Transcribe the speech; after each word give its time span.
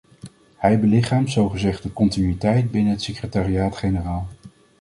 Hij 0.55 0.79
belichaamt 0.79 1.31
zogezegd 1.31 1.83
de 1.83 1.93
continuïteit 1.93 2.71
binnen 2.71 2.91
het 2.93 3.01
secretariaat-generaal. 3.01 4.27